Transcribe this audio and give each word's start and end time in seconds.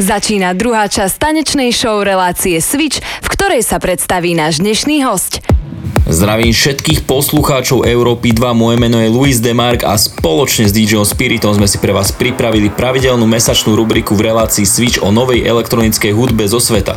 Začína 0.00 0.56
druhá 0.56 0.88
časť 0.88 1.20
tanečnej 1.20 1.68
show 1.68 2.00
relácie 2.00 2.56
Switch, 2.64 3.04
v 3.20 3.28
ktorej 3.28 3.60
sa 3.60 3.76
predstaví 3.76 4.32
náš 4.32 4.64
dnešný 4.64 5.04
host. 5.04 5.44
Zdravím 6.08 6.50
všetkých 6.50 7.04
poslucháčov 7.04 7.84
Európy 7.84 8.32
2, 8.32 8.56
moje 8.56 8.76
meno 8.80 8.98
je 9.04 9.12
Luis 9.12 9.36
Demark 9.38 9.84
a 9.84 9.94
spoločne 10.00 10.64
s 10.64 10.72
DJom 10.72 11.04
Spiritom 11.04 11.52
sme 11.52 11.68
si 11.68 11.76
pre 11.76 11.92
vás 11.92 12.08
pripravili 12.08 12.72
pravidelnú 12.72 13.28
mesačnú 13.28 13.76
rubriku 13.76 14.16
v 14.16 14.32
relácii 14.32 14.64
Switch 14.64 14.98
o 15.04 15.12
novej 15.12 15.44
elektronickej 15.44 16.12
hudbe 16.16 16.48
zo 16.48 16.58
sveta. 16.58 16.96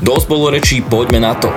Do 0.00 0.16
spolurečí, 0.16 0.80
poďme 0.80 1.20
na 1.20 1.36
to. 1.36 1.52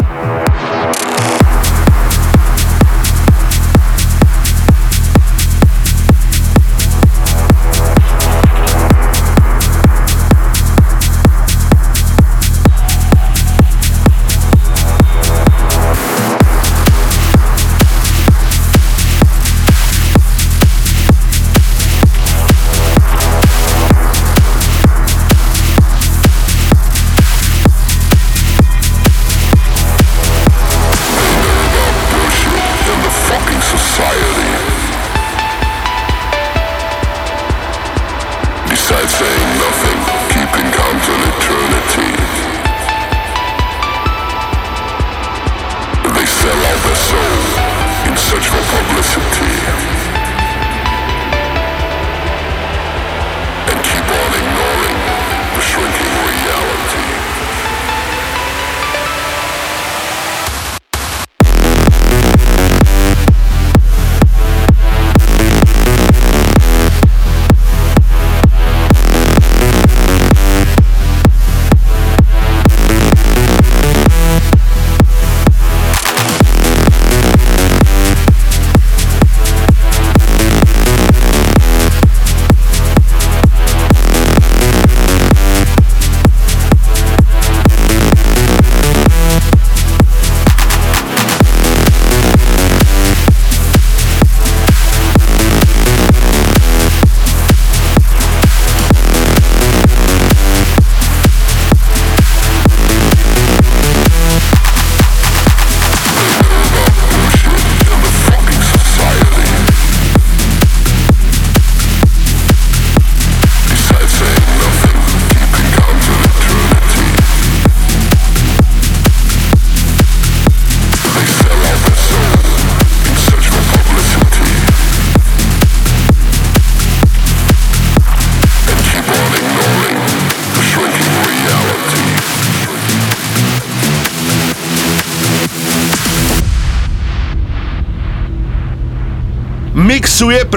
Mixuje 38.95 40.02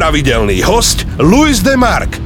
pravidelný 0.06 0.62
host 0.62 1.02
Luis 1.18 1.66
de 1.66 1.74
Mark. 1.74 2.25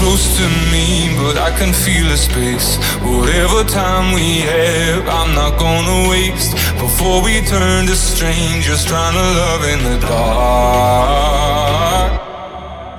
close 0.00 0.26
to 0.38 0.46
me, 0.72 1.14
but 1.20 1.36
I 1.36 1.50
can 1.58 1.72
feel 1.72 2.08
the 2.08 2.16
space. 2.16 2.78
Whatever 3.04 3.64
time 3.64 4.14
we 4.14 4.40
have, 4.52 5.06
I'm 5.06 5.34
not 5.34 5.58
gonna 5.58 6.08
waste. 6.08 6.52
Before 6.78 7.22
we 7.22 7.42
turn 7.42 7.86
to 7.86 7.94
strangers, 7.94 8.84
trying 8.84 9.14
to 9.20 9.26
love 9.40 9.62
in 9.72 9.80
the 9.88 9.98
dark. 10.06 11.30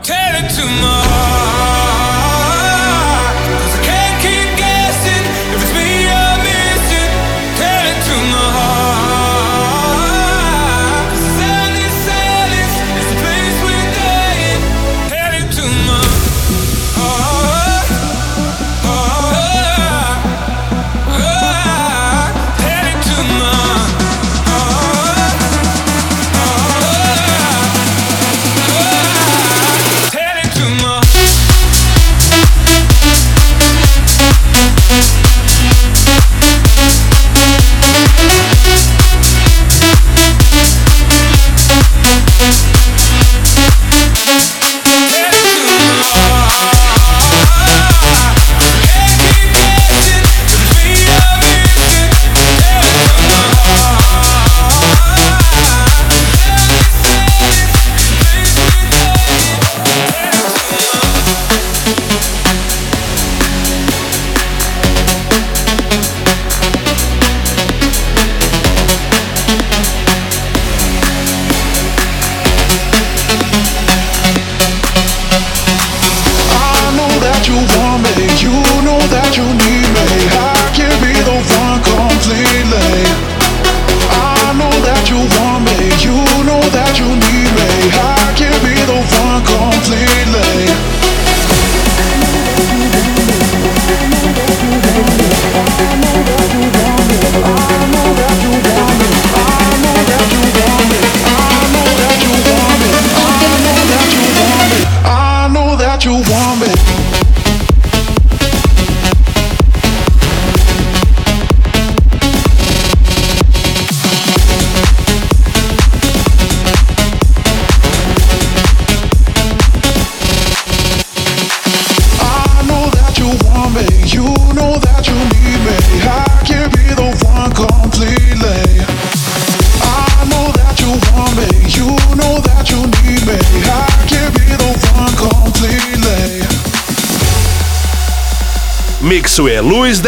Tell 0.04 0.34
it 0.42 0.50
to 0.58 0.66
my 0.86 1.02
heart. 1.12 1.61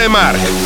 Mark. 0.09 0.62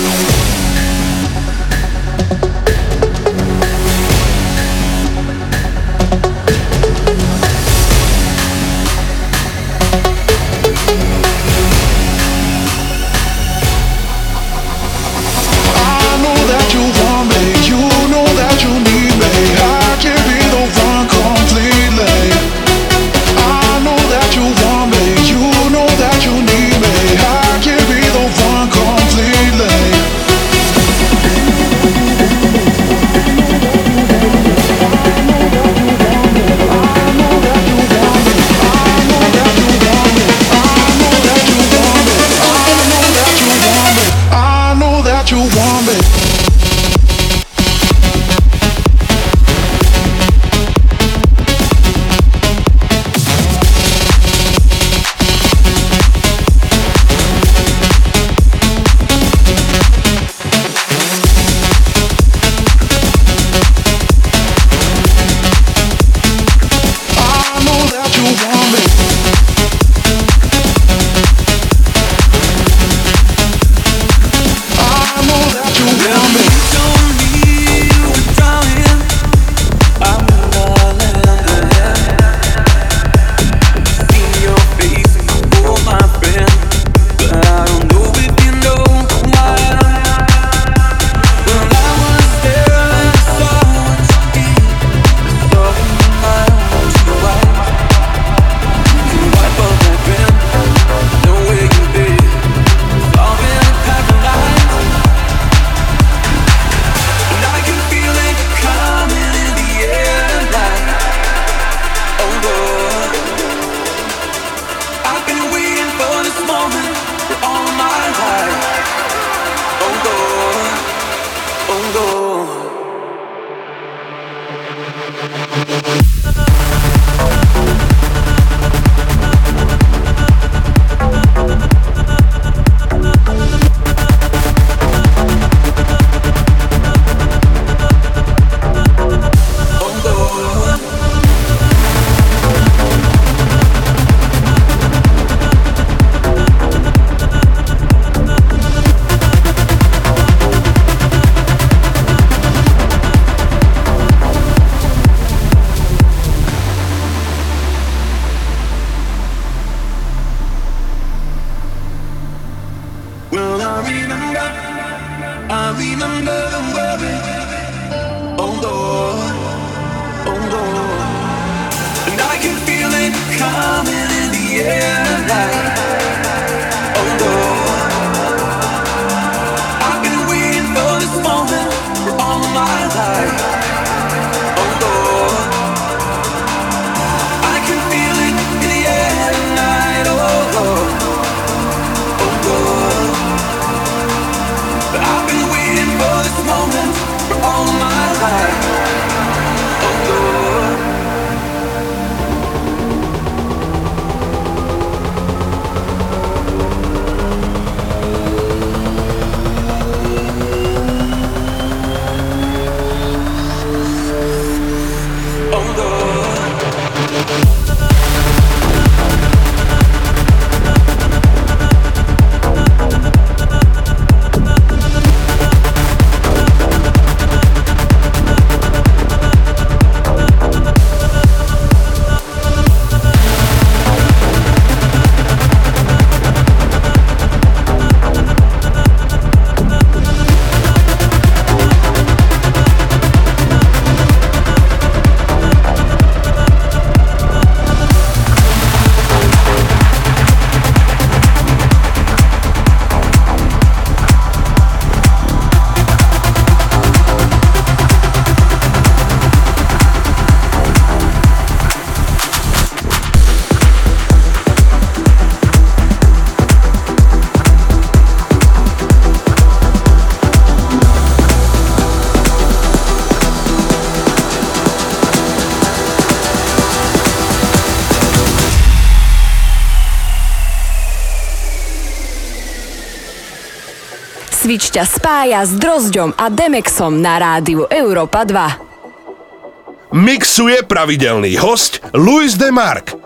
ťa 284.77 284.85
spája 284.85 285.41
s 285.41 285.57
Drozďom 285.57 286.13
a 286.21 286.29
Demexom 286.29 287.01
na 287.01 287.17
rádiu 287.17 287.65
Európa 287.65 288.21
2. 288.29 289.97
Mixuje 289.97 290.61
pravidelný 290.69 291.33
host 291.41 291.81
Luis 291.97 292.37
Demark. 292.37 292.96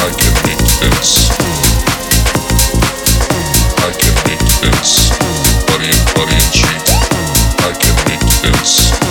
I 0.00 0.10
can 0.10 0.32
make 8.06 8.22
you 8.32 9.07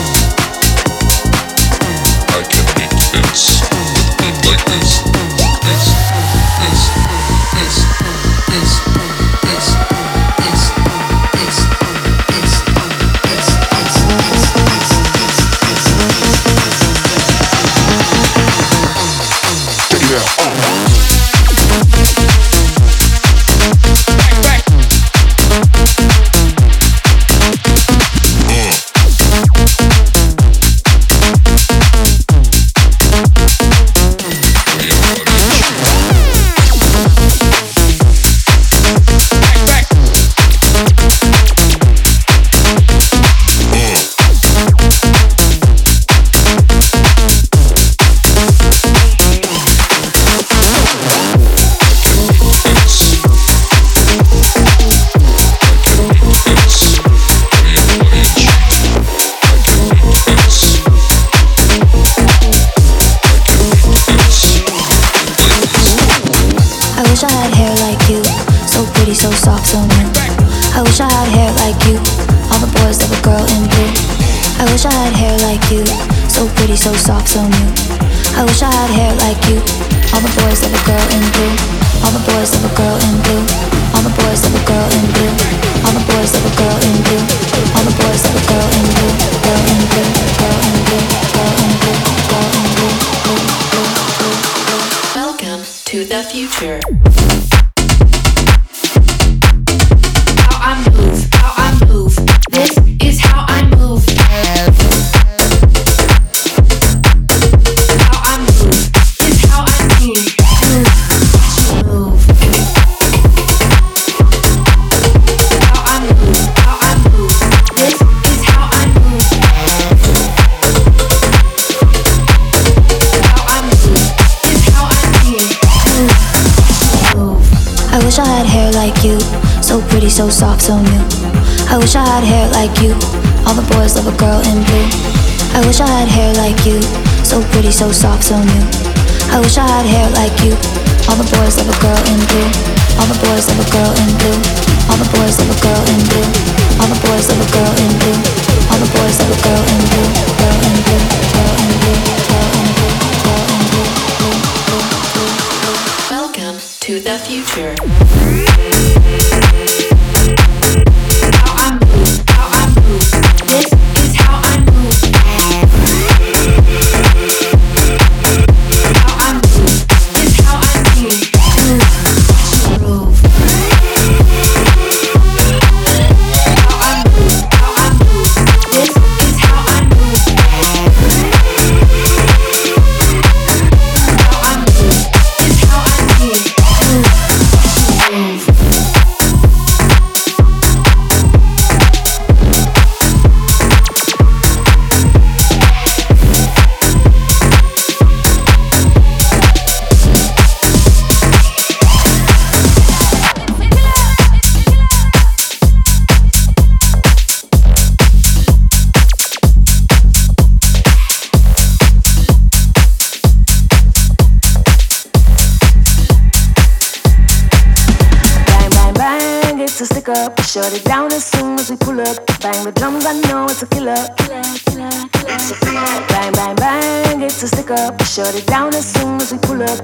stick 219.85 220.09
up. 220.09 220.41
Shut 220.41 220.73
it 220.73 220.83
down 220.85 221.13
as 221.13 221.23
soon 221.23 221.59
as 221.59 221.69
we 221.69 221.77
pull 221.77 222.01
up. 222.01 222.17
Bang 222.41 222.63
the 222.63 222.71
drums, 222.71 223.05
I 223.05 223.13
know 223.27 223.45
it's 223.45 223.61
a 223.61 223.67
killer. 223.67 223.93
It's 223.93 225.51
a 225.51 225.55
killer. 225.61 226.07
Bang, 226.09 226.33
bang, 226.33 226.55
bang, 226.55 227.21
it's 227.21 227.43
a 227.43 227.47
stick 227.47 227.69
up. 227.69 228.01
Shut 228.03 228.33
it 228.33 228.47
down 228.47 228.73
as 228.73 228.91
soon 228.91 229.21
as 229.21 229.31
we 229.31 229.37
pull 229.37 229.61
up. 229.61 229.77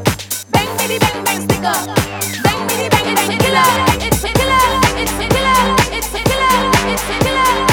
Bang, 0.51 0.67
bitty, 0.77 0.97
bang, 0.97 1.23
bang, 1.23 1.41
stick 1.41 1.63
up. 1.63 1.85
Bang, 2.43 2.67
bitty, 2.67 2.89
bang, 2.89 3.05
a 3.13 3.37
killer. 3.37 3.69
It's 4.01 4.23
a 4.23 4.29
killer. 4.33 4.65
It's 4.97 5.13
a 5.13 5.27
killer. 5.29 5.53
It's 5.93 6.13
a 6.13 6.13
killer. 6.13 6.13
It's 6.13 6.13
a 6.13 6.21
killer. 6.25 6.57
It's 6.89 7.09
a 7.09 7.19
killer. 7.23 7.72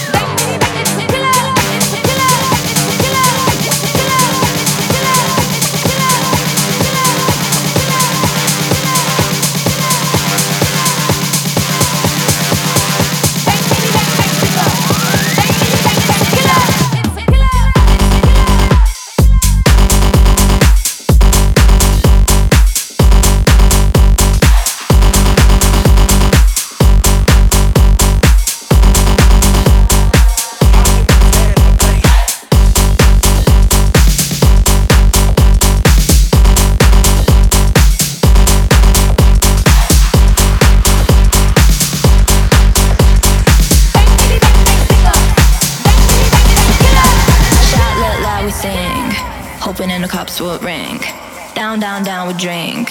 Drink. 52.41 52.89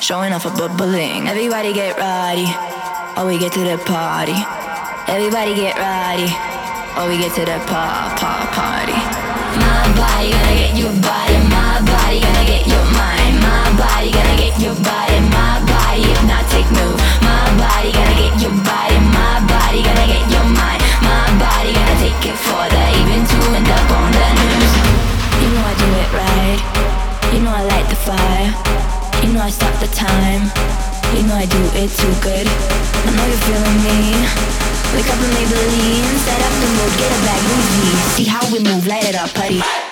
Showing 0.00 0.32
off 0.32 0.46
a 0.46 0.50
bubbling. 0.50 1.26
Everybody 1.26 1.72
get 1.74 1.98
ready. 1.98 2.46
Or 3.18 3.26
we 3.26 3.36
get 3.36 3.52
to 3.58 3.62
the 3.66 3.76
party. 3.82 4.38
Everybody 5.10 5.58
get 5.58 5.74
ready. 5.74 6.30
Or 6.94 7.10
we 7.10 7.18
get 7.18 7.34
to 7.34 7.42
the 7.42 7.58
pa 7.66 8.14
pa 8.14 8.46
party. 8.54 8.94
My 9.58 9.82
body 9.98 10.30
gonna 10.30 10.54
get 10.54 10.72
your 10.78 10.94
body. 11.02 11.36
My 11.50 11.82
body 11.82 12.22
gonna 12.22 12.46
get 12.46 12.62
your 12.70 12.86
mind. 12.94 13.42
My 13.42 13.66
body 13.74 14.08
gonna 14.14 14.36
get 14.38 14.54
your 14.62 14.76
body. 14.86 15.18
My 15.34 15.58
body 15.66 16.06
take 16.54 16.70
move. 16.70 16.98
My 17.26 17.42
body 17.58 17.90
gonna 17.90 18.14
get 18.22 18.34
your 18.38 18.54
body. 18.62 18.96
My 19.10 19.42
body 19.50 19.82
gonna 19.82 20.06
get 20.06 20.24
your 20.30 20.46
mind. 20.46 20.80
My 21.02 21.26
body 21.42 21.74
gonna 21.74 22.01
too 32.02 32.14
good. 32.20 32.46
I 33.06 33.10
know 33.14 33.26
you're 33.30 33.44
feeling 33.46 33.78
me. 33.86 33.98
Wake 34.92 35.06
up 35.06 35.22
and 35.22 35.32
Maybelline, 35.38 36.18
set 36.26 36.40
up 36.42 36.54
the 36.60 36.68
mood, 36.76 36.92
get 36.98 37.12
a 37.12 37.18
Louis 37.46 37.68
V. 37.78 37.82
See 38.16 38.24
how 38.24 38.42
we 38.52 38.58
move, 38.58 38.86
light 38.88 39.04
it 39.04 39.14
up, 39.14 39.32
buddy. 39.34 39.91